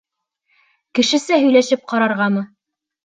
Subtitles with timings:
[0.99, 2.47] Кешесә һөйләшеп ҡарарғамы?